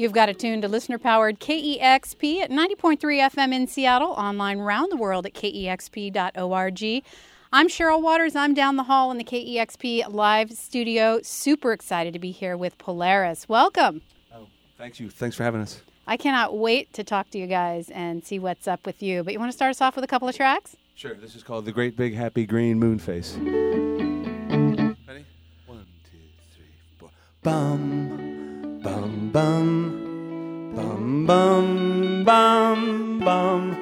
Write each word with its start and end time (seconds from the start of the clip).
You've 0.00 0.12
got 0.12 0.30
it 0.30 0.38
tuned 0.38 0.62
to 0.62 0.68
listener 0.68 0.98
powered 0.98 1.40
KEXP 1.40 2.40
at 2.40 2.50
90.3 2.50 2.98
FM 2.98 3.52
in 3.52 3.66
Seattle, 3.66 4.12
online 4.12 4.60
round 4.60 4.90
the 4.90 4.96
world 4.96 5.26
at 5.26 5.34
kexp.org. 5.34 7.04
I'm 7.52 7.68
Cheryl 7.68 8.00
Waters. 8.00 8.34
I'm 8.34 8.54
down 8.54 8.76
the 8.76 8.84
hall 8.84 9.10
in 9.10 9.18
the 9.18 9.24
KEXP 9.24 10.10
live 10.10 10.52
studio. 10.52 11.20
Super 11.22 11.74
excited 11.74 12.14
to 12.14 12.18
be 12.18 12.30
here 12.30 12.56
with 12.56 12.78
Polaris. 12.78 13.46
Welcome. 13.46 14.00
Oh, 14.34 14.46
thank 14.78 15.00
you. 15.00 15.10
Thanks 15.10 15.36
for 15.36 15.42
having 15.42 15.60
us. 15.60 15.82
I 16.06 16.16
cannot 16.16 16.56
wait 16.56 16.94
to 16.94 17.04
talk 17.04 17.28
to 17.32 17.38
you 17.38 17.46
guys 17.46 17.90
and 17.90 18.24
see 18.24 18.38
what's 18.38 18.66
up 18.66 18.86
with 18.86 19.02
you. 19.02 19.22
But 19.22 19.34
you 19.34 19.38
want 19.38 19.52
to 19.52 19.56
start 19.56 19.68
us 19.68 19.82
off 19.82 19.96
with 19.96 20.04
a 20.04 20.08
couple 20.08 20.26
of 20.26 20.34
tracks? 20.34 20.78
Sure. 20.94 21.12
This 21.12 21.36
is 21.36 21.42
called 21.42 21.66
The 21.66 21.72
Great 21.72 21.94
Big 21.94 22.14
Happy 22.14 22.46
Green 22.46 22.78
Moon 22.78 22.98
Face. 22.98 23.36
Ready? 23.36 25.26
One, 25.66 25.84
two, 26.10 26.16
three, 26.56 26.64
four. 26.98 27.10
Bum, 27.42 28.19
bum, 29.32 30.72
bum, 30.74 31.24
bum, 31.26 32.24
bum, 32.24 33.18
bum, 33.20 33.76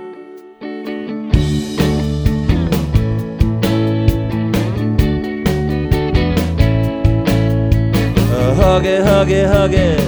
hug 8.56 8.84
it, 8.84 9.03
hug 9.03 9.30
it, 9.30 9.47
hug 9.47 9.73
it. 9.73 9.98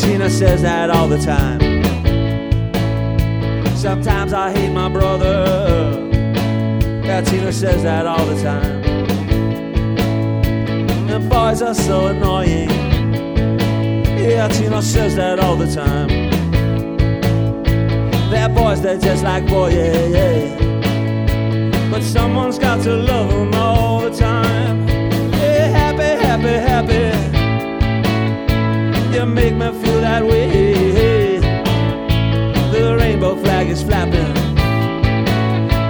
Tina 0.00 0.28
says 0.28 0.62
that 0.62 0.90
all 0.90 1.06
the 1.06 1.18
time. 1.18 1.60
Sometimes 3.76 4.32
I 4.32 4.50
hate 4.50 4.72
my 4.72 4.88
brother. 4.88 6.08
Yeah, 7.04 7.20
Tina 7.20 7.52
says 7.52 7.84
that 7.84 8.06
all 8.06 8.26
the 8.26 8.42
time. 8.42 8.82
And 11.08 11.30
boys 11.30 11.62
are 11.62 11.74
so 11.74 12.08
annoying. 12.08 12.89
Yeah, 14.20 14.48
Tina 14.48 14.82
says 14.82 15.16
that 15.16 15.38
all 15.38 15.56
the 15.56 15.66
time. 15.66 16.08
They're 18.30 18.48
boys, 18.50 18.80
they're 18.82 18.98
just 18.98 19.24
like 19.24 19.46
boy, 19.46 19.70
yeah, 19.70 20.06
yeah. 20.06 21.90
But 21.90 22.02
someone's 22.02 22.58
got 22.58 22.82
to 22.82 22.94
love 22.94 23.30
them 23.30 23.54
all 23.54 24.02
the 24.02 24.10
time. 24.10 24.86
Yeah, 25.32 25.68
happy, 25.68 26.10
happy, 26.26 26.54
happy. 26.70 27.10
You 29.16 29.24
make 29.26 29.54
me 29.54 29.72
feel 29.82 30.00
that 30.02 30.22
way. 30.24 31.38
The 32.72 32.96
rainbow 33.00 33.36
flag 33.36 33.68
is 33.68 33.82
flapping. 33.82 34.36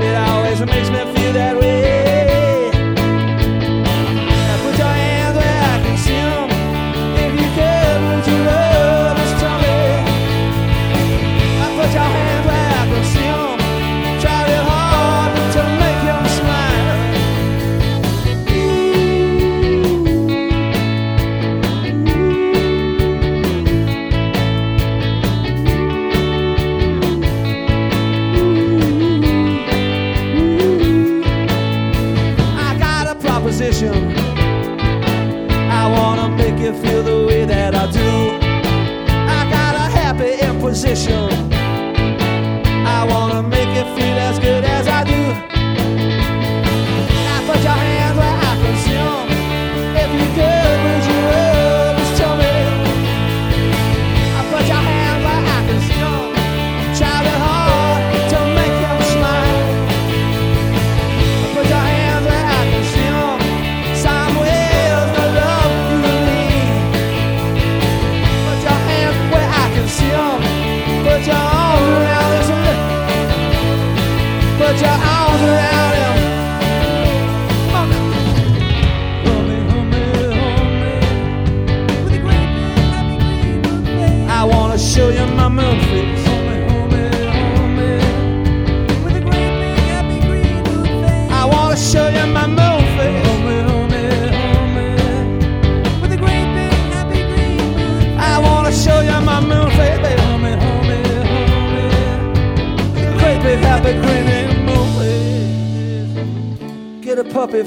It 0.02 0.16
always 0.28 0.60
makes 0.60 0.88
me 0.88 1.04
feel 1.14 1.32
that 1.32 1.56
way. 1.60 1.79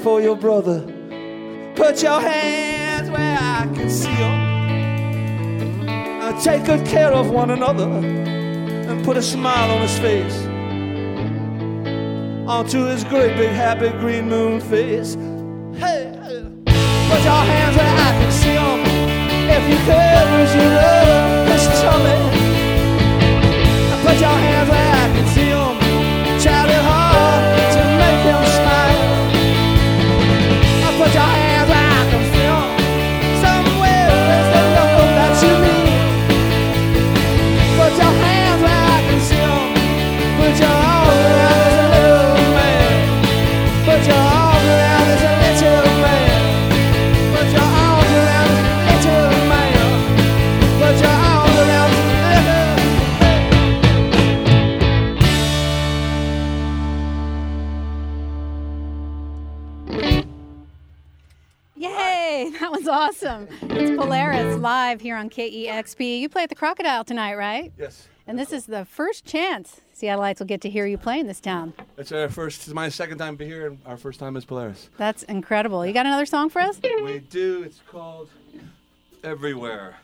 For 0.04 0.20
your 0.22 0.36
brother. 0.36 0.82
Put 1.76 2.04
your 2.04 2.20
hands 2.20 3.10
where 3.10 3.38
I 3.40 3.66
can 3.74 3.90
see 3.90 4.10
'em. 4.10 5.88
Uh, 6.22 6.34
take 6.42 6.66
good 6.66 6.86
care 6.86 7.14
of 7.14 7.32
one 7.32 7.52
another 7.52 7.90
and 8.90 9.06
put 9.06 9.16
a 9.16 9.22
smile 9.22 9.72
on 9.72 9.80
his 9.82 9.98
face. 10.00 10.38
Onto 12.46 12.84
his 12.92 13.06
great 13.06 13.38
big 13.38 13.52
happy 13.52 13.92
green 14.02 14.28
moon 14.28 14.60
face. 14.60 15.16
Hey, 15.84 16.12
put 17.10 17.22
your 17.30 17.44
hands 17.52 17.76
where 17.78 17.96
I 18.08 18.12
can 18.20 18.32
see 18.42 18.58
'em. 18.68 18.80
If 19.58 19.64
you 19.72 19.80
could, 19.88 20.26
would 20.34 20.52
you 20.58 20.68
love 20.82 21.48
this 21.48 21.66
tummy? 21.82 22.18
Put 24.06 24.20
your 24.20 24.38
hands 24.46 24.70
where 24.70 24.93
Yay! 61.76 62.52
That 62.60 62.72
was 62.72 62.88
awesome. 62.88 63.48
It's 63.62 63.96
Polaris 63.98 64.58
live 64.60 65.02
here 65.02 65.16
on 65.16 65.30
KEXP. 65.30 66.20
You 66.20 66.30
play 66.30 66.44
at 66.44 66.50
the 66.50 66.56
Crocodile 66.56 67.04
tonight, 67.04 67.36
right? 67.36 67.72
Yes. 67.78 68.08
And 68.28 68.38
this 68.40 68.52
is 68.52 68.66
the 68.66 68.86
first 68.86 69.26
chance 69.26 69.82
Seattleites 69.96 70.40
will 70.40 70.46
get 70.46 70.62
to 70.62 70.70
hear 70.70 70.86
you 70.86 70.98
play 70.98 71.20
in 71.20 71.28
this 71.28 71.40
town. 71.40 71.74
It's 71.98 72.12
our 72.12 72.30
first, 72.30 72.66
it's 72.66 72.74
my 72.74 72.90
second 72.90 73.18
time 73.18 73.36
to 73.36 73.38
be 73.38 73.46
here, 73.46 73.68
and 73.68 73.80
our 73.86 73.98
first 73.98 74.20
time 74.20 74.36
is 74.36 74.46
Polaris. 74.46 74.90
That's 74.98 75.24
incredible. 75.24 75.86
You 75.86 75.94
got 75.94 76.06
another 76.06 76.26
song 76.26 76.50
for 76.50 76.62
us? 76.62 76.80
We 76.82 77.20
do. 77.20 77.64
It's 77.64 77.82
called 77.90 78.30
Everywhere. 79.24 79.96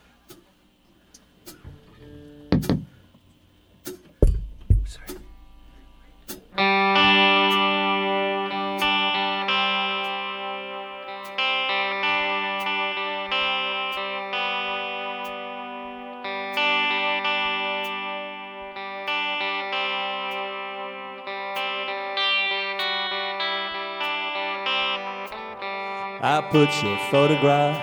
Put 26.52 26.70
your 26.82 26.98
photograph 27.12 27.78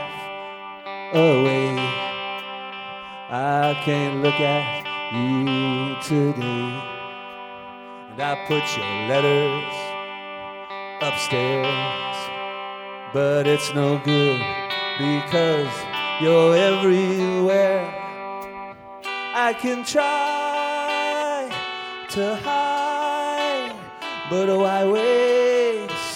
away. 1.14 1.70
I 3.30 3.80
can't 3.84 4.22
look 4.22 4.40
at 4.40 4.84
you 5.14 5.94
today. 6.02 6.82
And 8.10 8.20
I 8.20 8.34
put 8.48 8.64
your 8.76 8.86
letters 9.06 9.72
upstairs, 11.00 12.16
but 13.12 13.46
it's 13.46 13.72
no 13.72 13.98
good 13.98 14.40
because 14.98 15.70
you're 16.20 16.56
everywhere. 16.56 17.86
I 19.32 19.54
can 19.56 19.84
try 19.84 21.48
to 22.10 22.34
hide, 22.36 23.76
but 24.28 24.48
why 24.48 24.84
waste 24.88 26.15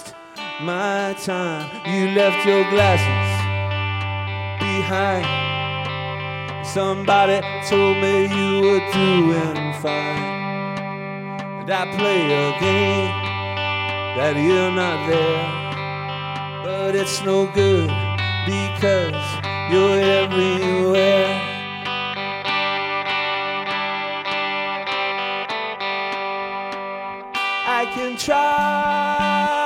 my 0.63 1.15
time? 1.25 1.71
You 1.87 2.11
left 2.11 2.45
your 2.47 2.69
glasses 2.71 3.31
behind. 4.61 5.27
Somebody 6.67 7.41
told 7.69 7.97
me 7.99 8.25
you 8.25 8.61
were 8.63 8.85
doing 8.93 9.73
fine. 9.81 10.41
And 11.61 11.71
I 11.71 11.87
play 11.97 12.25
a 12.25 12.61
game 12.61 13.11
that 14.17 14.37
you're 14.37 14.71
not 14.73 15.09
there. 15.09 15.71
But 16.65 16.95
it's 16.95 17.23
no 17.23 17.47
good 17.47 17.91
because 18.47 19.15
you're 19.71 20.01
everywhere. 20.01 21.47
I 27.67 27.91
can 27.95 28.17
try 28.17 29.60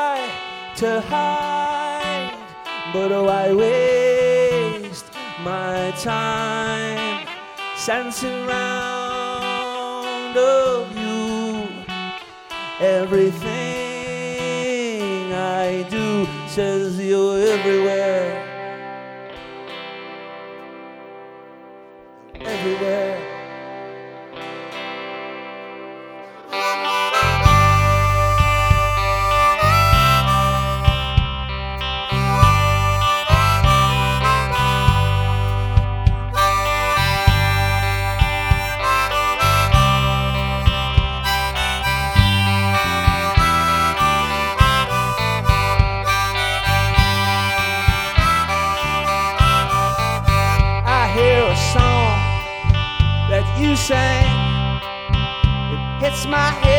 to 0.85 1.01
hide, 1.01 2.37
but 2.93 3.11
oh, 3.11 3.25
why 3.25 3.55
waste 3.55 5.07
my 5.43 5.91
time 5.93 7.27
dancing 7.87 8.47
around 8.47 10.37
of 10.37 10.95
you? 10.95 11.67
Everything 12.81 13.33
I 15.33 15.87
do 15.89 16.27
says 16.49 17.01
you're. 17.01 17.39
Everywhere. 17.39 18.04
My 56.26 56.50
head 56.50 56.74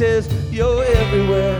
says 0.00 0.26
you're 0.50 0.82
everywhere. 0.82 1.59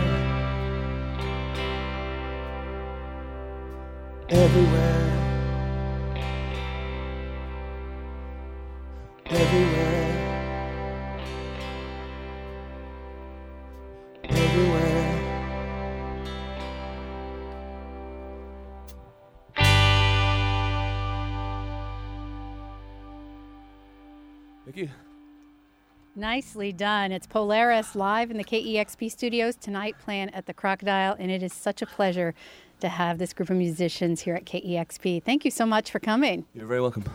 Nicely 26.15 26.73
done. 26.73 27.13
It's 27.13 27.25
Polaris 27.25 27.95
live 27.95 28.31
in 28.31 28.37
the 28.37 28.43
KEXP 28.43 29.09
studios 29.09 29.55
tonight, 29.55 29.95
playing 30.03 30.29
at 30.31 30.45
the 30.45 30.53
Crocodile, 30.53 31.15
and 31.17 31.31
it 31.31 31.41
is 31.41 31.53
such 31.53 31.81
a 31.81 31.85
pleasure 31.85 32.33
to 32.81 32.89
have 32.89 33.17
this 33.17 33.31
group 33.31 33.49
of 33.49 33.55
musicians 33.55 34.19
here 34.19 34.35
at 34.35 34.43
KEXP. 34.43 35.23
Thank 35.23 35.45
you 35.45 35.51
so 35.51 35.65
much 35.65 35.89
for 35.89 35.99
coming. 35.99 36.45
You're 36.53 36.65
very 36.65 36.81
welcome. 36.81 37.05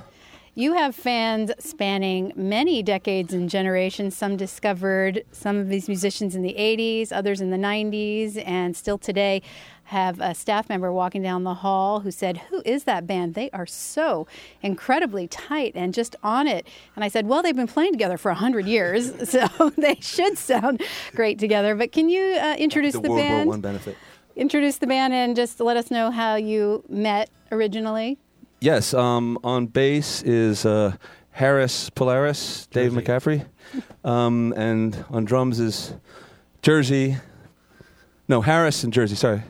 You 0.59 0.73
have 0.73 0.97
fans 0.97 1.53
spanning 1.59 2.33
many 2.35 2.83
decades 2.83 3.35
and 3.35 3.51
generations. 3.51 4.17
Some 4.17 4.39
discovered 4.39 5.23
some 5.31 5.59
of 5.59 5.69
these 5.69 5.87
musicians 5.87 6.35
in 6.35 6.41
the 6.41 6.55
80s, 6.55 7.13
others 7.13 7.43
in 7.43 7.51
the 7.51 7.59
90s, 7.59 8.43
and 8.43 8.75
still 8.75 8.97
today 8.97 9.43
have 9.85 10.19
a 10.19 10.35
staff 10.35 10.71
member 10.71 10.91
walking 10.91 11.23
down 11.23 11.45
the 11.45 11.53
hall 11.53 12.01
who 12.01 12.11
said, 12.11 12.39
Who 12.49 12.63
is 12.65 12.85
that 12.85 13.07
band? 13.07 13.35
They 13.35 13.51
are 13.51 13.67
so 13.67 14.27
incredibly 14.63 15.29
tight 15.29 15.73
and 15.75 15.93
just 15.93 16.17
on 16.23 16.47
it. 16.47 16.67
And 16.95 17.05
I 17.05 17.09
said, 17.09 17.27
Well, 17.27 17.43
they've 17.43 17.55
been 17.55 17.67
playing 17.67 17.93
together 17.93 18.17
for 18.17 18.31
100 18.31 18.65
years, 18.65 19.13
so 19.29 19.47
they 19.77 19.97
should 20.01 20.39
sound 20.39 20.83
great 21.15 21.39
together. 21.39 21.75
But 21.75 21.93
can 21.93 22.09
you 22.09 22.39
uh, 22.41 22.57
introduce 22.59 22.95
the, 22.95 23.03
the, 23.03 23.11
World 23.11 23.21
band? 23.21 23.47
War 23.49 23.53
One 23.53 23.61
benefit. 23.61 23.95
Introduce 24.37 24.79
the 24.79 24.87
band 24.87 25.13
and 25.13 25.37
just 25.37 25.61
let 25.61 25.77
us 25.77 25.91
know 25.91 26.11
how 26.11 26.37
you 26.37 26.83
met 26.89 27.29
originally. 27.53 28.17
Yes, 28.67 28.95
um, 28.95 29.39
on 29.45 29.69
bass 29.69 30.25
is 30.25 30.67
uh, 30.67 30.97
Harris 31.31 31.89
Polaris, 31.89 32.67
Dave 32.67 32.95
Jersey. 32.95 33.07
McCaffrey, 33.07 33.47
um, 34.05 34.53
and 34.57 35.05
on 35.09 35.25
drums 35.25 35.61
is 35.61 35.95
Jersey. 36.63 37.17
No, 38.27 38.41
Harris 38.41 38.83
and 38.83 38.93
Jersey. 38.93 39.15
Sorry, 39.15 39.41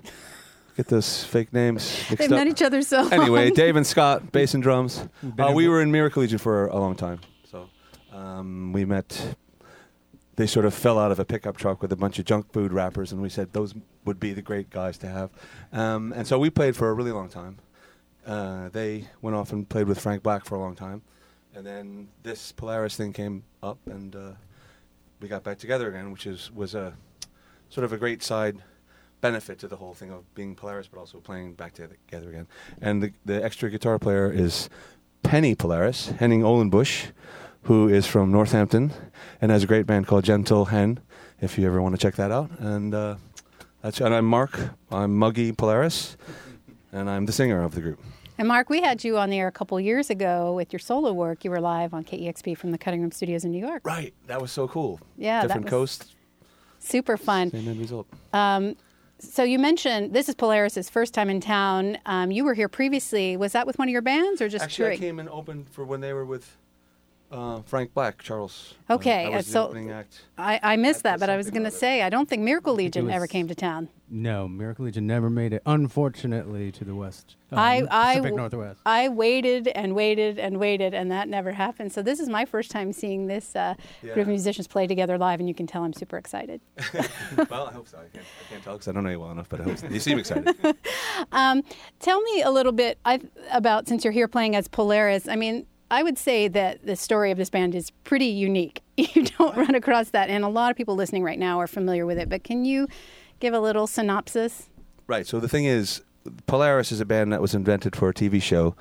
get 0.77 0.89
those 0.89 1.25
fake 1.25 1.55
names 1.55 1.99
They've 2.11 2.19
mixed 2.19 2.31
known 2.31 2.49
each 2.49 2.61
other 2.61 2.83
so 2.83 3.09
Anyway. 3.09 3.51
Dave 3.55 3.77
and 3.77 3.87
Scott, 3.87 4.33
bass 4.33 4.53
and 4.53 4.63
drums. 4.63 5.09
Uh, 5.39 5.51
we 5.55 5.67
were 5.67 5.81
in 5.81 5.91
Miracle 5.91 6.21
Legion 6.21 6.37
for 6.37 6.67
a 6.67 6.77
long 6.79 6.95
time, 6.95 7.21
so 7.51 7.71
um, 8.13 8.75
we 8.75 8.85
met. 8.85 9.35
They 10.35 10.47
sort 10.47 10.67
of 10.67 10.75
fell 10.75 10.99
out 10.99 11.11
of 11.11 11.19
a 11.19 11.25
pickup 11.25 11.57
truck 11.57 11.81
with 11.81 11.91
a 11.91 11.97
bunch 11.97 12.19
of 12.19 12.27
junk 12.27 12.53
food 12.53 12.71
rappers, 12.71 13.13
and 13.13 13.23
we 13.23 13.31
said 13.31 13.55
those 13.55 13.75
would 14.05 14.21
be 14.21 14.35
the 14.35 14.43
great 14.43 14.69
guys 14.69 14.99
to 14.99 15.09
have. 15.09 15.31
Um, 15.73 16.13
and 16.15 16.27
so 16.27 16.39
we 16.39 16.51
played 16.51 16.77
for 16.77 16.91
a 16.91 16.93
really 16.93 17.13
long 17.13 17.31
time. 17.31 17.57
Uh, 18.27 18.69
they 18.71 19.07
went 19.23 19.37
off 19.37 19.53
and 19.53 19.69
played 19.69 19.87
with 19.87 20.01
Frank 20.01 20.23
Black 20.23 20.45
for 20.45 20.57
a 20.57 20.59
long 20.59 20.75
time, 20.75 21.03
and 21.55 21.65
then 21.65 22.09
this 22.23 22.53
Polaris 22.53 22.97
thing 22.97 23.13
came 23.13 23.45
up, 23.63 23.79
and 23.87 24.17
uh, 24.17 24.33
we 25.21 25.29
got 25.29 25.45
back 25.45 25.59
together 25.59 25.89
again, 25.89 26.11
which 26.11 26.27
is 26.27 26.51
was 26.53 26.75
a 26.75 26.93
sort 27.69 27.85
of 27.85 27.93
a 27.93 27.97
great 27.97 28.23
side 28.23 28.57
benefit 29.21 29.59
to 29.61 29.69
the 29.69 29.77
whole 29.77 29.95
thing 29.95 30.11
of 30.11 30.23
being 30.35 30.55
Polaris, 30.55 30.89
but 30.89 30.99
also 30.99 31.19
playing 31.19 31.55
back 31.55 31.73
together 31.73 32.29
again. 32.29 32.47
And 32.81 33.03
the, 33.03 33.13
the 33.25 33.43
extra 33.43 33.71
guitar 33.71 33.99
player 33.99 34.31
is 34.31 34.69
Penny 35.23 35.55
Polaris, 35.55 36.09
Henning 36.19 36.43
Ohlenbusch, 36.43 37.11
who 37.63 37.89
is 37.89 38.07
from 38.07 38.31
Northampton 38.31 38.93
and 39.41 39.51
has 39.51 39.65
a 39.65 39.67
great 39.67 39.87
band 39.87 40.07
called 40.07 40.25
Gentle 40.25 40.67
Hen, 40.67 41.01
if 41.41 41.59
you 41.59 41.67
ever 41.67 41.83
want 41.83 41.95
to 41.95 42.01
check 42.01 42.15
that 42.17 42.31
out. 42.31 42.51
And 42.59 42.95
uh, 42.95 43.17
that's 43.83 44.01
and 44.01 44.15
I'm 44.15 44.27
Mark. 44.27 44.59
I'm 44.91 45.17
Muggy 45.17 45.53
Polaris, 45.53 46.17
and 46.93 47.09
I'm 47.11 47.27
the 47.27 47.33
singer 47.33 47.63
of 47.63 47.75
the 47.75 47.81
group. 47.81 48.01
And 48.39 48.49
Mark, 48.49 48.69
we 48.69 48.83
had 48.83 49.03
you 49.03 49.17
on 49.17 49.31
the 49.31 49.39
air 49.39 49.49
a 49.49 49.53
couple 49.53 49.81
years 49.81 50.11
ago 50.11 50.53
with 50.53 50.73
your 50.73 50.81
solo 50.81 51.13
work. 51.13 51.43
You 51.45 51.51
were 51.51 51.61
live 51.61 51.95
on 51.95 52.05
KEXP 52.05 52.57
from 52.59 52.71
the 52.71 52.79
Cutting 52.79 53.01
Room 53.01 53.11
Studios 53.11 53.45
in 53.45 53.51
New 53.51 53.65
York. 53.67 53.83
Right. 53.87 54.13
That 54.27 54.43
was 54.43 54.53
so 54.53 54.69
cool. 54.69 55.01
Yeah, 55.17 55.43
Different 55.43 55.67
coast, 55.67 56.15
Super 56.79 57.17
fun. 57.17 57.51
same 57.51 57.67
end 57.69 57.81
result. 57.81 58.07
So 59.19 59.43
you 59.43 59.59
mentioned 59.59 60.13
this 60.13 60.29
is 60.29 60.35
Polaris's 60.35 60.91
first 60.91 61.15
time 61.15 61.31
in 61.31 61.41
town. 61.41 61.97
Um, 62.05 62.31
you 62.31 62.45
were 62.45 62.53
here 62.53 62.69
previously. 62.69 63.37
Was 63.37 63.53
that 63.53 63.67
with 63.67 63.79
one 63.79 63.89
of 63.89 63.93
your 63.93 64.03
bands 64.03 64.43
or 64.43 64.49
just 64.49 64.63
Actually, 64.65 64.93
I 64.93 64.97
came 64.99 65.19
and 65.19 65.29
opened 65.31 65.71
for 65.71 65.85
when 65.85 66.01
they 66.03 66.13
were 66.13 66.25
with 66.27 66.57
uh, 67.31 67.61
Frank 67.63 67.93
Black, 67.95 68.23
Charles. 68.23 68.75
Okay, 68.89 69.27
Uh, 69.27 69.31
I 69.31 69.35
uh, 69.35 69.37
the 69.39 69.43
so- 69.43 69.75
act. 69.91 70.23
I, 70.39 70.61
I 70.63 70.77
missed 70.77 71.03
That- 71.03 71.19
that, 71.19 71.21
but 71.21 71.31
I 71.31 71.37
was 71.37 71.51
going 71.51 71.65
to 71.65 71.71
say 71.71 72.03
I 72.03 72.11
don't 72.11 72.29
think 72.29 72.43
Miracle 72.43 72.75
Legion 72.75 73.07
was- 73.07 73.15
ever 73.15 73.27
came 73.27 73.49
to 73.49 73.55
town. 73.55 73.89
No, 74.09 74.47
Miracle 74.47 74.85
Legion 74.85 75.05
never 75.05 75.29
made 75.29 75.53
it, 75.53 75.63
unfortunately, 75.67 76.71
to 76.71 76.85
the 76.85 76.95
west. 76.95 77.35
um, 77.51 77.59
I 77.59 77.83
I 77.91 78.15
Pacific 78.15 78.37
Northwest. 78.37 78.81
I 78.87 79.09
waited 79.09 79.67
and 79.67 79.97
waited 79.97 80.39
and 80.39 80.61
waited, 80.61 80.95
and 80.95 81.11
that 81.11 81.29
never 81.29 81.51
happened. 81.51 81.91
So 81.93 82.03
this 82.03 82.21
is 82.21 82.29
my 82.29 82.45
first 82.45 82.71
time 82.71 82.93
seeing 82.93 83.27
this 83.27 83.57
uh, 83.57 83.75
group 84.03 84.19
of 84.19 84.29
musicians 84.29 84.69
play 84.69 84.87
together 84.87 85.19
live, 85.19 85.41
and 85.41 85.49
you 85.49 85.57
can 85.57 85.67
tell 85.67 85.83
I'm 85.83 85.93
super 85.93 86.19
excited. 86.19 86.61
well, 87.51 87.67
I 87.67 87.73
hope 87.73 87.89
so. 87.89 87.99
I 87.99 88.03
can't, 88.03 88.25
I 88.25 88.51
can't 88.51 88.63
tell 88.63 88.75
because 88.75 88.87
I 88.87 88.93
don't 88.93 89.03
know 89.03 89.11
you 89.11 89.19
well 89.19 89.33
enough, 89.33 89.49
but 89.49 89.61
I 89.61 89.65
hope 89.65 89.79
so. 89.79 89.89
You 89.89 89.99
seem 89.99 90.21
excited. 90.21 90.55
Tell 91.99 92.21
me 92.21 92.43
a 92.43 92.51
little 92.51 92.73
bit 92.73 92.99
i 93.05 93.21
about 93.51 93.89
since 93.89 94.05
you're 94.05 94.13
here 94.13 94.29
playing 94.29 94.55
as 94.55 94.69
Polaris. 94.69 95.27
I 95.29 95.35
mean, 95.37 95.67
I 95.91 96.03
would 96.03 96.19
say 96.19 96.49
that 96.49 96.85
the 96.85 96.97
story 96.97 97.31
of 97.31 97.39
this 97.39 97.51
band 97.51 97.75
is 97.75 97.91
pretty 98.05 98.27
unique. 98.27 98.83
You 98.97 99.25
don't 99.39 99.55
run 99.57 99.75
across 99.75 100.11
that, 100.11 100.31
and 100.31 100.43
a 100.43 100.49
lot 100.49 100.71
of 100.71 100.77
people 100.77 100.95
listening 100.95 101.23
right 101.23 101.39
now 101.39 101.61
are 101.61 101.67
familiar 101.67 102.07
with 102.07 102.19
it. 102.19 102.29
But 102.31 102.45
can 102.45 102.65
you 102.65 102.89
give 103.41 103.53
a 103.53 103.61
little 103.61 103.87
synopsis? 103.87 104.69
right. 105.07 105.27
So 105.27 105.39
the 105.39 105.49
thing 105.49 105.67
is, 105.67 106.03
Polaris 106.47 106.91
is 106.91 107.01
a 107.01 107.05
band 107.05 107.33
that 107.33 107.41
was 107.43 107.55
invented 107.55 107.95
for 107.95 108.09
a 108.09 108.15
TV 108.15 108.41
show 108.43 108.75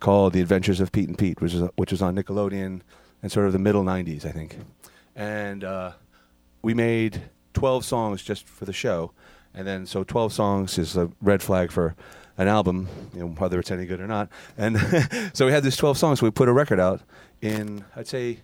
called 0.00 0.32
The 0.32 0.40
Adventures 0.40 0.80
of 0.80 0.92
Pete 0.92 1.08
and 1.08 1.18
Pete, 1.18 1.40
which 1.40 1.52
was 1.52 1.70
which 1.76 1.90
was 1.92 2.00
on 2.02 2.16
Nickelodeon 2.16 2.80
in 3.22 3.28
sort 3.28 3.46
of 3.46 3.52
the 3.52 3.58
middle 3.58 3.84
'90s, 3.84 4.24
I 4.24 4.32
think. 4.32 4.58
And 5.14 5.62
uh, 5.62 5.92
we 6.62 6.72
made 6.72 7.22
12 7.54 7.84
songs 7.84 8.22
just 8.22 8.46
for 8.46 8.64
the 8.64 8.72
show, 8.72 9.12
and 9.54 9.66
then 9.66 9.84
so 9.86 10.04
12 10.04 10.32
songs 10.32 10.78
is 10.78 10.96
a 10.96 11.10
red 11.20 11.42
flag 11.42 11.70
for 11.70 11.94
an 12.40 12.48
album, 12.48 12.88
you 13.12 13.20
know, 13.20 13.26
whether 13.26 13.58
it's 13.60 13.70
any 13.70 13.84
good 13.84 14.00
or 14.00 14.06
not. 14.06 14.30
And 14.56 14.78
so 15.34 15.44
we 15.44 15.52
had 15.52 15.62
these 15.62 15.76
12 15.76 15.98
songs. 15.98 16.20
So 16.20 16.26
we 16.26 16.30
put 16.30 16.48
a 16.48 16.52
record 16.52 16.80
out 16.80 17.02
in, 17.42 17.84
I'd 17.94 18.08
say, 18.08 18.40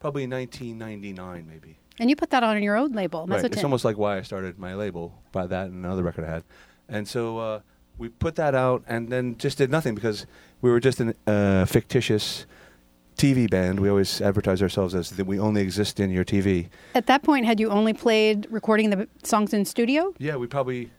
probably 0.00 0.26
1999, 0.26 1.46
maybe. 1.48 1.78
And 2.00 2.10
you 2.10 2.16
put 2.16 2.30
that 2.30 2.42
on 2.42 2.60
your 2.60 2.76
own 2.76 2.92
label. 2.92 3.24
Right. 3.24 3.44
It's 3.44 3.62
almost 3.62 3.84
like 3.84 3.96
why 3.96 4.18
I 4.18 4.22
started 4.22 4.58
my 4.58 4.74
label 4.74 5.14
by 5.30 5.46
that 5.46 5.68
and 5.68 5.84
another 5.84 6.02
record 6.02 6.24
I 6.24 6.30
had. 6.30 6.44
And 6.88 7.06
so 7.06 7.38
uh, 7.38 7.60
we 7.96 8.08
put 8.08 8.34
that 8.34 8.56
out 8.56 8.82
and 8.88 9.10
then 9.10 9.38
just 9.38 9.58
did 9.58 9.70
nothing 9.70 9.94
because 9.94 10.26
we 10.60 10.68
were 10.68 10.80
just 10.80 11.00
a 11.00 11.14
uh, 11.28 11.64
fictitious 11.66 12.46
TV 13.16 13.48
band. 13.48 13.78
We 13.78 13.88
always 13.88 14.20
advertise 14.20 14.60
ourselves 14.60 14.92
as 14.92 15.10
that 15.10 15.24
we 15.24 15.38
only 15.38 15.62
exist 15.62 16.00
in 16.00 16.10
your 16.10 16.24
TV. 16.24 16.68
At 16.96 17.06
that 17.06 17.22
point, 17.22 17.46
had 17.46 17.60
you 17.60 17.70
only 17.70 17.92
played 17.94 18.48
recording 18.50 18.90
the 18.90 19.08
songs 19.22 19.54
in 19.54 19.64
studio? 19.64 20.12
Yeah, 20.18 20.36
we 20.36 20.48
probably, 20.48 20.90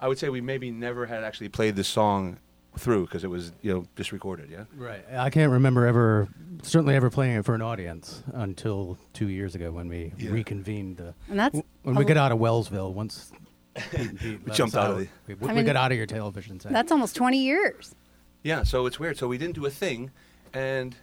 I 0.00 0.08
would 0.08 0.18
say 0.18 0.28
we 0.28 0.40
maybe 0.40 0.70
never 0.70 1.06
had 1.06 1.24
actually 1.24 1.48
played 1.48 1.76
the 1.76 1.84
song 1.84 2.38
through 2.78 3.06
because 3.06 3.24
it 3.24 3.28
was 3.28 3.52
you 3.62 3.72
know 3.72 3.86
just 3.96 4.12
recorded. 4.12 4.50
Yeah. 4.50 4.64
Right. 4.76 5.02
I 5.12 5.30
can't 5.30 5.50
remember 5.52 5.86
ever, 5.86 6.28
certainly 6.62 6.94
ever 6.94 7.08
playing 7.10 7.36
it 7.38 7.44
for 7.44 7.54
an 7.54 7.62
audience 7.62 8.22
until 8.34 8.98
two 9.14 9.28
years 9.28 9.54
ago 9.54 9.70
when 9.72 9.88
we 9.88 10.12
Yeah. 10.18 10.30
reconvened 10.30 10.98
the. 10.98 11.14
And 11.28 11.38
that's 11.38 11.58
when 11.82 11.94
we 11.94 12.04
a- 12.04 12.06
got 12.06 12.16
out 12.18 12.32
of 12.32 12.38
Wellsville, 12.38 12.92
once 12.92 13.32
Pete 13.74 14.00
and 14.00 14.18
Pete 14.18 14.40
We 14.44 14.52
jumped 14.52 14.74
us 14.76 14.84
out 14.84 14.90
of 14.90 14.98
the- 14.98 15.08
we, 15.26 15.34
we 15.34 15.48
I 15.48 15.54
mean, 15.54 15.64
got 15.64 15.76
out 15.76 15.90
of 15.92 15.96
your 15.98 16.06
television 16.06 16.60
set. 16.60 16.72
That's 16.72 16.92
almost 16.92 17.16
20 17.16 17.38
years. 17.38 17.94
Yeah, 18.42 18.62
so 18.62 18.84
it's 18.86 19.00
weird. 19.00 19.16
So 19.16 19.26
we 19.28 19.38
didn't 19.38 19.54
do 19.54 19.64
a 19.66 19.70
thing, 19.70 20.10
and 20.54 20.94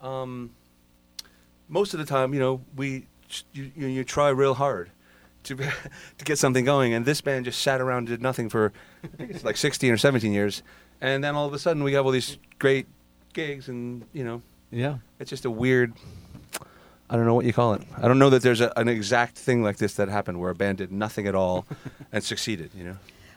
um, 0.00 0.50
most 1.68 1.92
of 1.94 2.00
the 2.00 2.06
time, 2.06 2.32
you 2.34 2.40
know, 2.40 2.62
we 2.76 3.06
you, 3.52 3.70
you, 3.76 3.86
you 3.88 4.04
try 4.04 4.28
real 4.30 4.54
hard 4.54 4.90
to 5.44 5.56
to 6.18 6.24
get 6.24 6.38
something 6.38 6.64
going, 6.64 6.92
and 6.92 7.04
this 7.04 7.20
band 7.20 7.44
just 7.44 7.60
sat 7.60 7.80
around 7.80 7.98
and 7.98 8.08
did 8.08 8.22
nothing 8.22 8.48
for 8.48 8.72
I 9.02 9.08
think 9.16 9.30
it's 9.30 9.44
like 9.44 9.56
16 9.56 9.92
or 9.92 9.96
17 9.96 10.32
years, 10.32 10.62
and 11.00 11.22
then 11.22 11.34
all 11.34 11.46
of 11.46 11.54
a 11.54 11.58
sudden 11.58 11.84
we 11.84 11.92
have 11.94 12.04
all 12.06 12.12
these 12.12 12.38
great 12.58 12.86
gigs, 13.32 13.68
and 13.68 14.04
you 14.12 14.24
know, 14.24 14.42
yeah. 14.70 14.98
it's 15.20 15.30
just 15.30 15.44
a 15.44 15.50
weird. 15.50 15.92
I 17.10 17.16
don't 17.16 17.26
know 17.26 17.34
what 17.34 17.44
you 17.44 17.52
call 17.52 17.74
it. 17.74 17.82
I 17.98 18.08
don't 18.08 18.18
know 18.18 18.30
that 18.30 18.42
there's 18.42 18.62
a, 18.62 18.72
an 18.76 18.88
exact 18.88 19.36
thing 19.36 19.62
like 19.62 19.76
this 19.76 19.94
that 19.94 20.08
happened 20.08 20.40
where 20.40 20.50
a 20.50 20.54
band 20.54 20.78
did 20.78 20.90
nothing 20.90 21.26
at 21.26 21.34
all 21.34 21.66
and 22.12 22.24
succeeded. 22.24 22.70
You 22.74 22.84
know, 22.84 22.96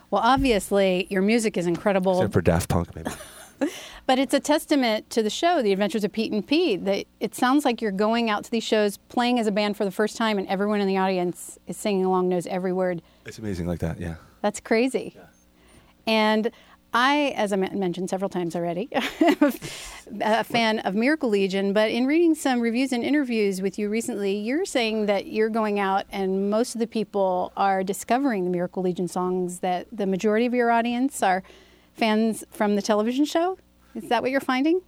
Well, 0.09 0.21
obviously, 0.23 1.05
your 1.09 1.21
music 1.21 1.57
is 1.57 1.67
incredible, 1.67 2.19
except 2.19 2.33
for 2.33 2.41
Daft 2.41 2.69
Punk, 2.69 2.95
maybe. 2.95 3.11
but 4.05 4.19
it's 4.19 4.33
a 4.33 4.39
testament 4.39 5.09
to 5.11 5.23
the 5.23 5.29
show, 5.29 5.61
The 5.61 5.71
Adventures 5.71 6.03
of 6.03 6.11
Pete 6.11 6.31
and 6.31 6.45
Pete, 6.45 6.85
that 6.85 7.05
it 7.19 7.35
sounds 7.35 7.65
like 7.65 7.81
you're 7.81 7.91
going 7.91 8.29
out 8.29 8.43
to 8.45 8.51
these 8.51 8.63
shows 8.63 8.97
playing 8.97 9.39
as 9.39 9.47
a 9.47 9.51
band 9.51 9.77
for 9.77 9.85
the 9.85 9.91
first 9.91 10.17
time, 10.17 10.37
and 10.37 10.47
everyone 10.47 10.81
in 10.81 10.87
the 10.87 10.97
audience 10.97 11.57
is 11.67 11.77
singing 11.77 12.05
along, 12.05 12.29
knows 12.29 12.47
every 12.47 12.73
word. 12.73 13.01
It's 13.25 13.39
amazing 13.39 13.67
like 13.67 13.79
that. 13.79 13.99
Yeah. 13.99 14.15
That's 14.41 14.59
crazy. 14.59 15.17
And 16.05 16.51
I, 16.93 17.33
as 17.35 17.51
I 17.51 17.57
mentioned 17.57 18.09
several 18.09 18.29
times 18.29 18.55
already, 18.55 18.89
a 20.21 20.43
fan 20.43 20.79
of 20.79 20.95
Miracle 20.95 21.29
Legion, 21.29 21.73
but 21.73 21.91
in 21.91 22.07
reading 22.07 22.33
some 22.33 22.61
reviews 22.61 22.93
and 22.93 23.03
interviews 23.03 23.61
with 23.61 23.77
you 23.77 23.89
recently, 23.89 24.37
you're 24.37 24.65
saying 24.65 25.05
that 25.07 25.27
you're 25.27 25.49
going 25.49 25.79
out 25.79 26.05
and 26.11 26.49
most 26.49 26.75
of 26.75 26.79
the 26.79 26.87
people 26.87 27.51
are 27.57 27.83
discovering 27.83 28.45
the 28.45 28.49
Miracle 28.49 28.81
Legion 28.81 29.07
songs, 29.07 29.59
that 29.59 29.87
the 29.91 30.07
majority 30.07 30.45
of 30.45 30.53
your 30.53 30.71
audience 30.71 31.21
are 31.21 31.43
fans 31.97 32.43
from 32.51 32.75
the 32.75 32.81
television 32.81 33.25
show? 33.25 33.57
Is 33.95 34.09
that 34.09 34.21
what 34.21 34.31
you're 34.31 34.39
finding? 34.39 34.81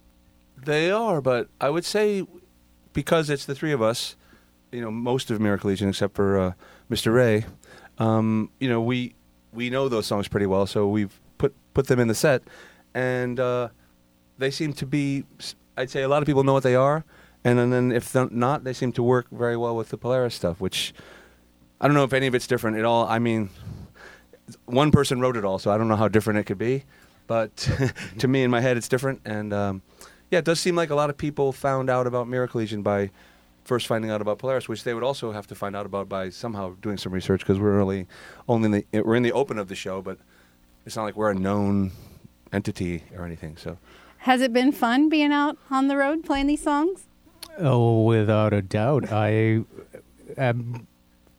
They 0.56 0.90
are, 0.90 1.20
but 1.20 1.48
I 1.60 1.70
would 1.70 1.84
say 1.84 2.26
because 2.92 3.30
it's 3.30 3.44
the 3.44 3.54
three 3.54 3.72
of 3.72 3.82
us, 3.82 4.16
you 4.72 4.80
know, 4.80 4.90
most 4.90 5.30
of 5.30 5.40
Miracle 5.40 5.70
Legion 5.70 5.88
except 5.88 6.14
for 6.14 6.38
uh, 6.38 6.52
Mr. 6.90 7.12
Ray, 7.12 7.46
um, 7.98 8.50
you 8.60 8.68
know, 8.68 8.80
we 8.80 9.14
we 9.52 9.68
know 9.70 9.88
those 9.88 10.06
songs 10.06 10.28
pretty 10.28 10.46
well, 10.46 10.66
so 10.66 10.86
we've 10.86 11.20
put 11.38 11.54
put 11.74 11.88
them 11.88 11.98
in 11.98 12.08
the 12.08 12.14
set, 12.14 12.42
and 12.94 13.40
uh, 13.40 13.68
they 14.38 14.50
seem 14.50 14.72
to 14.74 14.86
be. 14.86 15.24
I'd 15.76 15.90
say 15.90 16.02
a 16.02 16.08
lot 16.08 16.22
of 16.22 16.26
people 16.26 16.44
know 16.44 16.52
what 16.52 16.62
they 16.62 16.74
are, 16.74 17.04
and 17.42 17.58
then, 17.58 17.70
then 17.70 17.92
if 17.92 18.14
not, 18.14 18.64
they 18.64 18.72
seem 18.72 18.92
to 18.92 19.02
work 19.02 19.26
very 19.30 19.56
well 19.56 19.74
with 19.74 19.88
the 19.88 19.96
Polaris 19.96 20.34
stuff, 20.34 20.60
which 20.60 20.92
I 21.80 21.86
don't 21.86 21.94
know 21.94 22.04
if 22.04 22.12
any 22.12 22.26
of 22.26 22.34
it's 22.34 22.46
different 22.46 22.76
at 22.76 22.84
all. 22.84 23.06
I 23.06 23.18
mean, 23.18 23.48
one 24.66 24.90
person 24.90 25.20
wrote 25.20 25.36
it 25.36 25.44
all, 25.44 25.58
so 25.58 25.70
I 25.70 25.78
don't 25.78 25.88
know 25.88 25.96
how 25.96 26.08
different 26.08 26.38
it 26.38 26.44
could 26.44 26.58
be. 26.58 26.84
But 27.26 27.68
to 28.18 28.28
me, 28.28 28.42
in 28.42 28.50
my 28.50 28.60
head, 28.60 28.76
it's 28.76 28.88
different. 28.88 29.20
And 29.24 29.52
um, 29.52 29.82
yeah, 30.30 30.40
it 30.40 30.44
does 30.44 30.60
seem 30.60 30.76
like 30.76 30.90
a 30.90 30.94
lot 30.94 31.10
of 31.10 31.16
people 31.16 31.52
found 31.52 31.88
out 31.88 32.06
about 32.06 32.28
Miracle 32.28 32.60
Legion 32.60 32.82
by 32.82 33.10
first 33.64 33.86
finding 33.86 34.10
out 34.10 34.20
about 34.20 34.38
Polaris, 34.38 34.68
which 34.68 34.84
they 34.84 34.94
would 34.94 35.04
also 35.04 35.32
have 35.32 35.46
to 35.46 35.54
find 35.54 35.76
out 35.76 35.86
about 35.86 36.08
by 36.08 36.30
somehow 36.30 36.74
doing 36.82 36.96
some 36.96 37.12
research 37.12 37.40
because 37.40 37.58
we're 37.58 37.76
really 37.76 38.06
only 38.48 38.66
in 38.66 38.72
the 38.90 39.02
we're 39.02 39.14
in 39.14 39.22
the 39.22 39.32
open 39.32 39.58
of 39.58 39.68
the 39.68 39.74
show, 39.74 40.02
but 40.02 40.18
it's 40.84 40.96
not 40.96 41.04
like 41.04 41.16
we're 41.16 41.30
a 41.30 41.34
known 41.34 41.92
entity 42.52 43.04
or 43.16 43.24
anything. 43.24 43.56
So 43.56 43.78
Has 44.18 44.40
it 44.40 44.52
been 44.52 44.72
fun 44.72 45.08
being 45.08 45.32
out 45.32 45.56
on 45.70 45.88
the 45.88 45.96
road 45.96 46.24
playing 46.24 46.48
these 46.48 46.62
songs? 46.62 47.04
Oh, 47.58 48.02
without 48.02 48.52
a 48.52 48.62
doubt. 48.62 49.12
I 49.12 49.64
am 50.36 50.86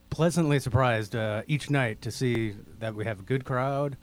pleasantly 0.09 0.59
surprised 0.59 1.15
uh, 1.15 1.41
each 1.47 1.69
night 1.69 2.01
to 2.01 2.11
see 2.11 2.53
that 2.81 2.95
we 2.95 3.05
have 3.05 3.19
a 3.19 3.23
good 3.23 3.45
crowd 3.45 3.95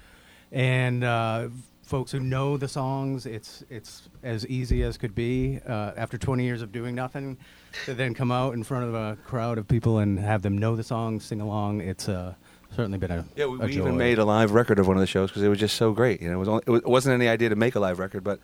and 0.51 1.05
uh, 1.05 1.49
folks 1.83 2.13
who 2.13 2.21
know 2.21 2.57
the 2.57 2.69
songs. 2.69 3.27
It's 3.27 3.65
it's 3.69 4.09
as 4.23 4.47
easy 4.47 4.83
as 4.83 4.97
could 4.97 5.15
be 5.15 5.61
uh, 5.67 5.93
after 5.97 6.17
20 6.17 6.45
years 6.45 6.63
of 6.63 6.73
doing 6.73 6.95
nothing 6.95 7.37
to 7.85 7.95
then 7.95 8.15
come 8.15 8.33
out 8.33 8.55
in 8.55 8.65
front 8.65 8.85
of 8.85 8.95
a 8.95 9.17
crowd 9.27 9.59
of 9.59 9.69
people 9.69 9.99
and 9.99 10.19
have 10.19 10.43
them 10.43 10.57
know 10.57 10.77
the 10.77 10.83
songs, 10.83 11.25
sing 11.25 11.41
along. 11.41 11.81
It's 11.83 12.09
uh, 12.09 12.35
certainly 12.75 12.99
been 12.99 13.11
a 13.11 13.25
yeah, 13.37 13.47
we, 13.47 13.61
a 13.61 13.67
we 13.67 13.77
even 13.77 13.97
made 13.97 14.19
a 14.19 14.25
live 14.25 14.53
record 14.53 14.79
of 14.79 14.87
one 14.87 14.97
of 14.97 15.01
the 15.01 15.07
shows 15.07 15.31
because 15.31 15.43
it 15.43 15.49
was 15.49 15.59
just 15.59 15.77
so 15.77 15.93
great. 15.93 16.23
You 16.23 16.29
know, 16.29 16.37
it 16.37 16.39
was 16.39 16.49
only, 16.49 16.63
it 16.67 16.89
wasn't 16.89 17.15
any 17.15 17.29
idea 17.29 17.49
to 17.49 17.57
make 17.57 17.75
a 17.75 17.81
live 17.81 17.99
record, 17.99 18.25
but 18.25 18.41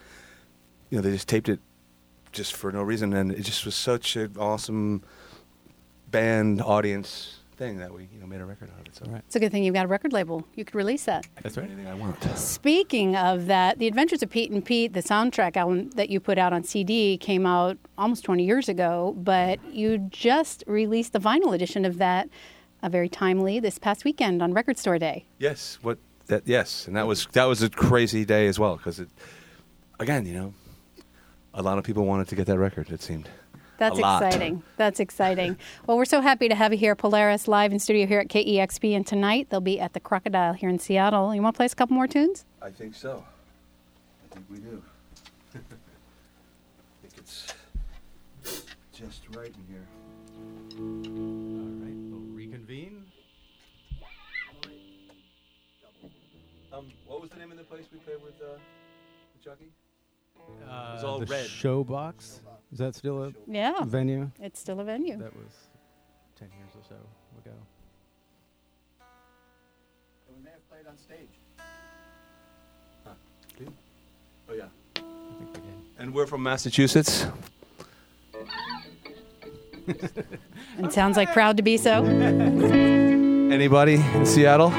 you 0.91 0.99
know, 0.99 1.03
they 1.03 1.12
just 1.12 1.29
taped 1.29 1.49
it 1.49 1.61
just 2.33 2.55
for 2.55 2.73
no 2.73 2.83
reason, 2.83 3.14
and 3.14 3.31
it 3.31 3.43
just 3.43 3.64
was 3.64 3.76
such 3.76 4.17
an 4.17 4.35
awesome 4.38 5.03
band 6.11 6.61
audience 6.61 7.41
thing 7.56 7.78
that 7.78 7.92
we 7.92 8.08
you 8.12 8.20
know 8.20 8.26
made 8.26 8.40
a 8.40 8.44
record 8.44 8.70
out 8.70 8.80
of 8.80 8.87
it. 8.87 8.96
So 8.96 9.04
Right. 9.11 9.23
It's 9.26 9.37
a 9.37 9.40
good 9.40 9.52
thing 9.52 9.64
you've 9.64 9.75
got 9.75 9.84
a 9.84 9.88
record 9.88 10.12
label. 10.12 10.46
You 10.54 10.64
could 10.64 10.75
release 10.75 11.04
that. 11.04 11.26
That's 11.42 11.56
right. 11.56 11.66
anything 11.66 11.87
I 11.87 11.94
want. 11.94 12.23
Speaking 12.38 13.16
of 13.16 13.46
that, 13.46 13.78
The 13.78 13.87
Adventures 13.87 14.23
of 14.23 14.30
Pete 14.30 14.50
and 14.50 14.64
Pete, 14.64 14.92
the 14.92 15.02
soundtrack 15.02 15.56
album 15.56 15.90
that 15.90 16.11
you 16.11 16.20
put 16.20 16.38
out 16.38 16.52
on 16.52 16.64
CD, 16.64 17.16
came 17.16 17.46
out 17.46 17.78
almost 17.99 18.25
20 18.25 18.44
years 18.44 18.68
ago, 18.68 19.14
but 19.18 19.64
you 19.73 19.99
just 19.99 20.64
released 20.66 21.12
the 21.12 21.20
vinyl 21.20 21.54
edition 21.54 21.84
of 21.84 21.99
that, 21.99 22.28
uh, 22.82 22.88
very 22.88 23.08
timely, 23.08 23.61
this 23.61 23.78
past 23.78 24.04
weekend 24.04 24.42
on 24.42 24.52
Record 24.52 24.78
Store 24.78 24.99
Day. 24.99 25.26
Yes, 25.38 25.78
what 25.82 25.99
that 26.26 26.42
yes, 26.46 26.87
and 26.87 26.96
that 26.96 27.06
was 27.06 27.26
that 27.32 27.44
was 27.44 27.62
a 27.62 27.68
crazy 27.70 28.25
day 28.25 28.46
as 28.46 28.58
well 28.58 28.76
because 28.76 29.00
it 29.00 29.08
again, 30.00 30.26
you 30.26 30.34
know, 30.34 30.54
a 31.52 31.62
lot 31.62 31.78
of 31.78 31.84
people 31.84 32.04
wanted 32.04 32.28
to 32.28 32.34
get 32.34 32.46
that 32.46 32.58
record. 32.58 32.90
It 32.90 33.02
seemed. 33.02 33.28
That's 33.78 33.99
exciting. 33.99 34.62
That's 34.76 35.00
exciting. 35.00 35.57
well, 35.87 35.97
we're 35.97 36.04
so 36.04 36.21
happy 36.21 36.49
to 36.49 36.54
have 36.54 36.73
you 36.73 36.78
here, 36.78 36.95
Polaris, 36.95 37.49
live 37.49 37.73
in 37.73 37.78
studio 37.78 38.07
here 38.07 38.21
at 38.21 38.28
KEXP, 38.28 38.95
and 38.95 39.07
tonight 39.07 39.49
they'll 39.50 39.61
be 39.61 39.81
at 39.81 39.93
the 39.93 40.00
Crocodile 40.00 40.52
here 40.52 40.69
in 40.69 40.78
Seattle. 40.78 41.35
You 41.35 41.43
want 41.43 41.54
to 41.54 41.57
play 41.59 41.66
us 41.66 41.73
a 41.73 41.76
couple 41.76 41.95
more 41.95 42.07
tunes? 42.07 42.45
I 42.62 42.71
think 42.71 42.95
so. 42.95 43.25
I 44.31 44.35
think 44.35 44.47
we 44.50 44.59
do. 44.59 44.83
I 45.54 45.59
think 47.02 47.14
it's 47.19 47.52
just 48.93 49.23
right 49.35 49.52
in 49.52 49.64
here. 49.69 49.87
All 50.78 51.85
right, 51.85 51.97
we'll 52.11 52.37
reconvene. 52.37 53.04
Um, 56.73 56.90
what 57.07 57.21
was 57.21 57.31
the 57.31 57.37
name 57.37 57.52
of 57.52 57.59
the 57.59 57.64
place 57.64 57.85
we 57.93 57.99
played 58.00 58.21
with, 58.23 58.35
uh, 58.43 58.54
with 59.33 59.45
Chucky? 59.45 59.71
Uh, 60.68 61.02
all 61.04 61.18
the 61.18 61.26
red. 61.26 61.46
Showbox. 61.46 62.40
Is 62.72 62.78
that 62.78 62.94
still 62.94 63.22
a 63.24 63.32
Yeah, 63.46 63.84
venue? 63.84 64.30
it's 64.40 64.58
still 64.58 64.80
a 64.80 64.84
venue. 64.84 65.16
That 65.18 65.34
was 65.36 65.52
ten 66.36 66.48
years 66.58 66.70
or 66.74 66.82
so 66.88 66.96
ago. 67.44 67.56
We 70.28 70.42
may 70.44 70.50
have 70.50 70.68
played 70.68 70.86
on 70.88 70.98
stage. 70.98 71.28
Oh 74.48 74.52
yeah. 74.54 74.64
I 74.96 75.00
think 75.38 75.50
we 75.54 75.60
did. 75.60 75.74
And 75.98 76.12
we're 76.14 76.26
from 76.26 76.42
Massachusetts. 76.42 77.26
And 80.78 80.90
sounds 80.92 81.16
like 81.18 81.30
proud 81.32 81.58
to 81.58 81.62
be 81.62 81.76
so. 81.76 82.04
Anybody 83.52 83.94
in 84.14 84.24
Seattle? 84.26 84.72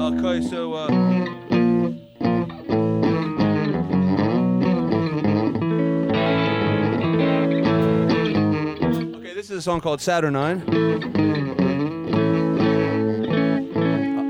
Okay, 0.00 0.40
so 0.46 0.72
uh, 0.74 0.88
a 9.60 9.62
song 9.62 9.80
called 9.82 10.00
Saturnine. 10.00 10.64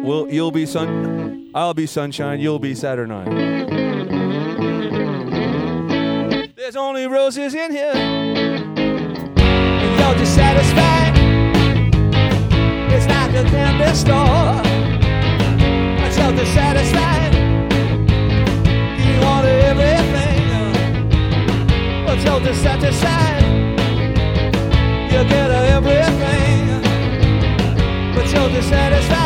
Will 0.03 0.29
you'll 0.29 0.51
be 0.51 0.67
sun? 0.67 1.49
I'll 1.55 1.73
be 1.73 1.87
sunshine. 1.87 2.41
You'll 2.41 2.59
be 2.59 2.75
Saturnine. 2.75 3.31
There's 6.57 6.75
only 6.75 7.07
roses 7.07 7.55
in 7.55 7.71
here. 7.71 7.95
You're 9.99 10.17
dissatisfied. 10.19 11.15
It's 12.93 13.07
like 13.07 13.33
a 13.33 13.45
candy 13.49 13.95
store. 13.95 14.59
Dissatisfied. 16.37 17.35
You 19.05 19.21
want 19.21 19.47
everything. 19.47 20.39
Dissatisfied. 22.43 23.30
You 25.12 25.25
get 25.25 25.50
everything. 25.50 26.83
But 28.14 28.33
you're 28.33 28.49
dissatisfied. 28.49 29.20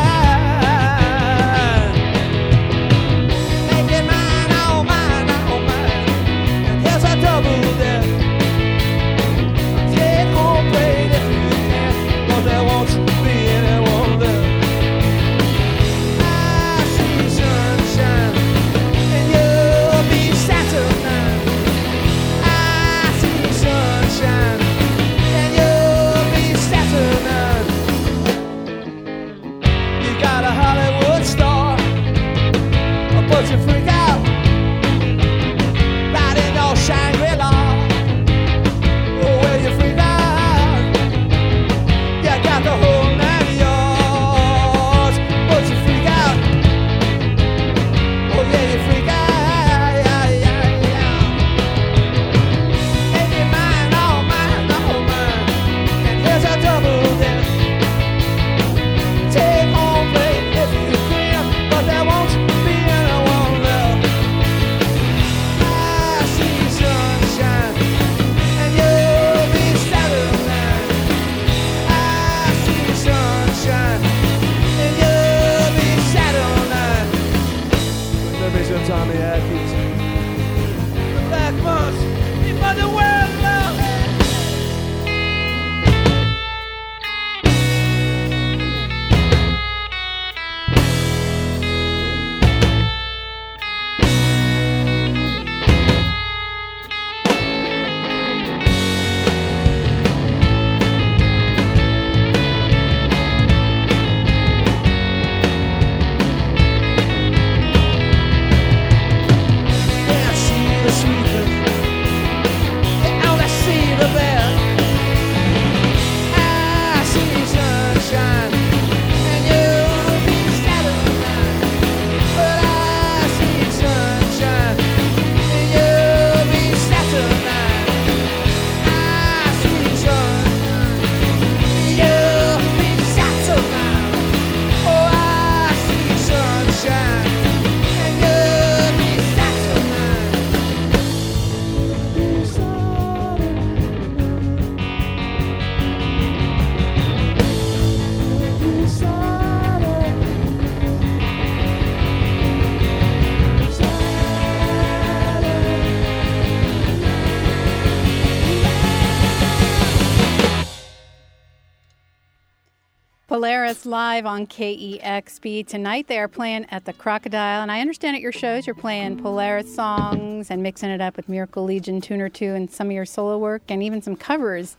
Polaris 163.34 163.84
live 163.84 164.26
on 164.26 164.46
KEXP 164.46 165.66
tonight. 165.66 166.06
They 166.06 166.20
are 166.20 166.28
playing 166.28 166.66
at 166.70 166.84
the 166.84 166.92
Crocodile, 166.92 167.62
and 167.62 167.72
I 167.72 167.80
understand 167.80 168.14
at 168.14 168.22
your 168.22 168.30
shows 168.30 168.64
you're 168.64 168.76
playing 168.76 169.20
Polaris 169.20 169.74
songs 169.74 170.52
and 170.52 170.62
mixing 170.62 170.88
it 170.88 171.00
up 171.00 171.16
with 171.16 171.28
Miracle 171.28 171.64
Legion 171.64 172.00
Tuner 172.00 172.28
2 172.28 172.54
and 172.54 172.70
some 172.70 172.86
of 172.86 172.92
your 172.92 173.04
solo 173.04 173.36
work 173.36 173.62
and 173.68 173.82
even 173.82 174.00
some 174.02 174.14
covers. 174.14 174.76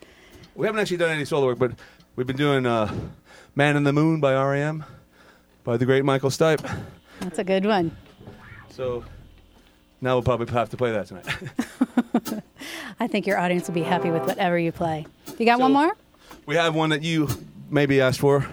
We 0.55 0.67
haven't 0.67 0.79
actually 0.79 0.95
done 0.95 1.09
any 1.11 1.25
solo 1.25 1.47
work, 1.47 1.59
but 1.59 1.73
we've 2.15 2.25
been 2.25 2.37
doing 2.37 2.65
uh, 2.65 2.93
"Man 3.55 3.75
in 3.75 3.83
the 3.83 3.91
Moon" 3.91 4.21
by 4.21 4.33
REM, 4.41 4.85
by 5.65 5.75
the 5.75 5.85
great 5.85 6.05
Michael 6.05 6.29
Stipe. 6.29 6.61
That's 7.19 7.39
a 7.39 7.43
good 7.43 7.65
one. 7.65 7.91
So 8.69 9.03
now 9.99 10.15
we'll 10.15 10.23
probably 10.23 10.47
have 10.53 10.69
to 10.69 10.77
play 10.77 10.93
that 10.93 11.07
tonight. 11.07 12.41
I 13.01 13.07
think 13.07 13.27
your 13.27 13.37
audience 13.37 13.67
will 13.67 13.75
be 13.75 13.83
happy 13.83 14.11
with 14.11 14.23
whatever 14.23 14.57
you 14.57 14.71
play. 14.71 15.05
You 15.37 15.45
got 15.45 15.57
So- 15.57 15.63
one 15.63 15.73
more? 15.73 15.91
we 16.45 16.55
have 16.55 16.73
one 16.73 16.91
that 16.91 17.03
you 17.03 17.27
maybe 17.69 18.01
asked 18.01 18.19
for. 18.19 18.45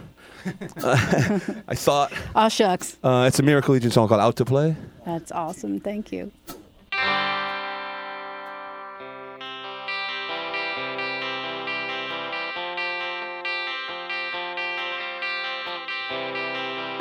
I 0.77 1.75
thought. 1.75 2.12
Oh, 2.35 2.48
shucks. 2.48 2.96
Uh, 3.03 3.25
it's 3.29 3.38
a 3.38 3.42
Miracle 3.42 3.75
Legion 3.75 3.90
song 3.90 4.09
called 4.09 4.20
Out 4.20 4.37
to 4.37 4.44
Play. 4.44 4.77
That's 5.05 5.31
awesome. 5.31 5.81
Thank 5.81 6.11
you. 6.12 6.33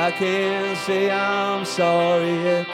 I 0.04 0.10
can't 0.10 0.78
say 0.80 1.12
I'm 1.12 1.63
sorry 1.63 2.34
yet. 2.43 2.67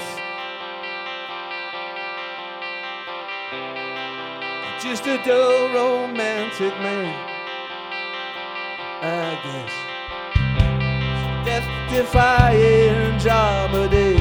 Just 4.81 5.05
a 5.07 5.17
dull 5.25 5.73
romantic 5.73 6.73
man 6.79 7.36
guess. 9.43 9.71
Death 11.45 11.67
defying 11.91 13.17
day. 13.89 14.17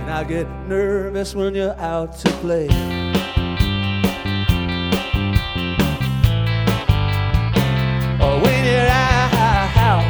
And 0.00 0.10
I 0.10 0.24
get 0.24 0.48
nervous 0.66 1.34
when 1.34 1.54
you're 1.54 1.78
out 1.78 2.16
to 2.18 2.30
play. 2.40 2.66
Or 8.20 8.40
when 8.40 8.64
you're 8.64 8.90
out, 8.90 10.04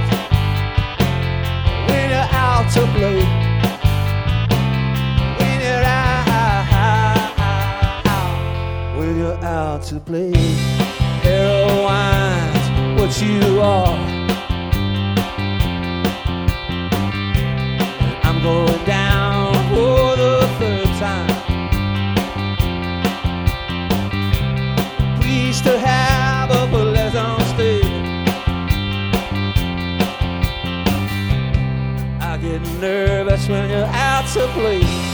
when 1.89 2.11
you're 2.11 2.29
out 2.33 2.71
to 2.73 2.87
play. 2.99 3.42
out 9.43 9.83
to 9.83 9.99
play. 9.99 10.33
Heroine's 11.23 13.01
what 13.01 13.21
you 13.21 13.61
are. 13.61 13.97
I'm 18.23 18.43
going 18.43 18.85
down 18.85 19.55
for 19.71 20.17
the 20.17 20.49
third 20.59 20.87
time. 20.99 21.29
Pleased 25.21 25.65
to 25.65 25.79
have 25.79 26.51
a 26.51 26.67
pleasant 26.69 27.43
stay. 27.55 27.83
I 32.21 32.37
get 32.41 32.63
nervous 32.81 33.49
when 33.49 33.71
you're 33.71 33.85
out 33.87 34.27
to 34.35 34.47
play. 34.49 35.12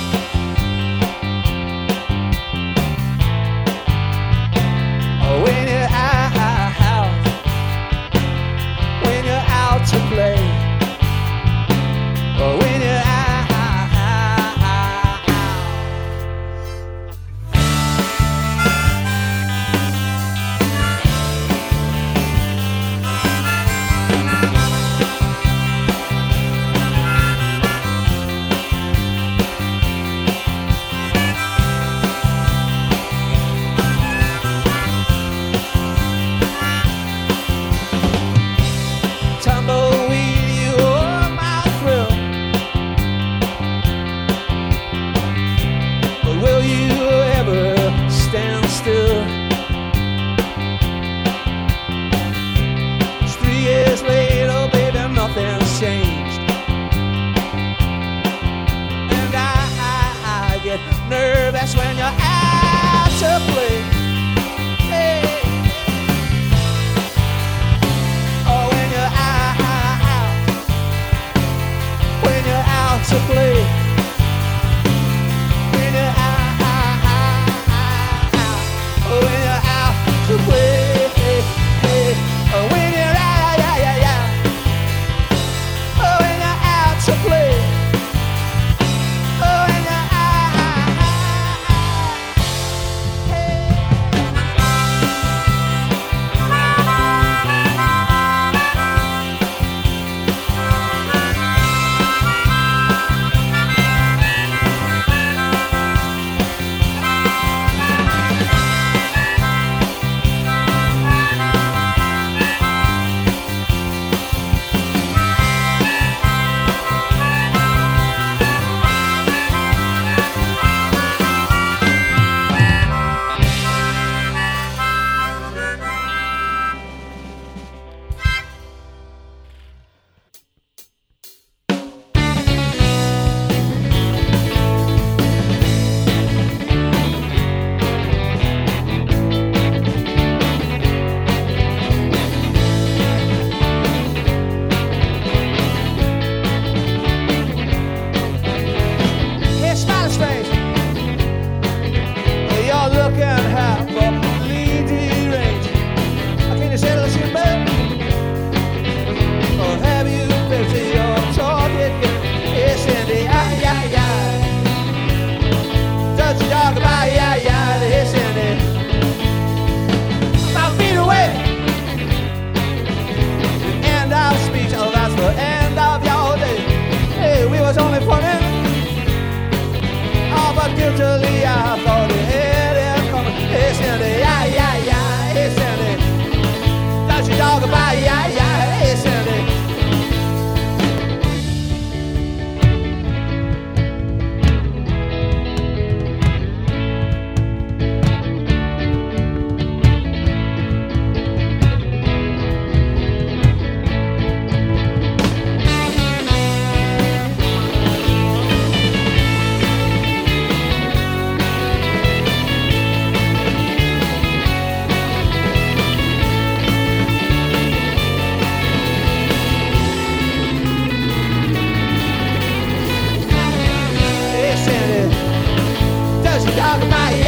Natal. 226.87 227.28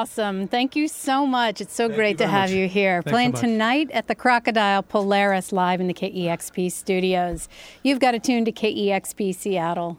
awesome. 0.00 0.48
Thank 0.48 0.76
you 0.76 0.88
so 0.88 1.26
much. 1.26 1.60
It's 1.60 1.74
so 1.74 1.86
Thank 1.86 1.96
great 1.96 2.18
to 2.18 2.26
have 2.26 2.48
much. 2.48 2.56
you 2.56 2.68
here. 2.68 3.02
Thanks 3.02 3.10
Playing 3.10 3.36
so 3.36 3.42
tonight 3.42 3.90
at 3.90 4.08
the 4.08 4.14
Crocodile 4.14 4.82
Polaris 4.82 5.52
live 5.52 5.78
in 5.78 5.88
the 5.88 5.94
KEXP 5.94 6.72
studios. 6.72 7.48
You've 7.82 8.00
got 8.00 8.12
to 8.12 8.18
tune 8.18 8.46
to 8.46 8.52
KEXP 8.52 9.34
Seattle. 9.34 9.98